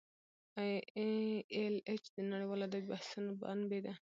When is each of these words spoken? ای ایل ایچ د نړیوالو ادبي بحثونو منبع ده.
ای 0.57 0.71
ایل 1.55 1.75
ایچ 1.89 2.03
د 2.15 2.17
نړیوالو 2.31 2.65
ادبي 2.67 2.87
بحثونو 2.93 3.29
منبع 3.41 3.79
ده. 3.85 3.93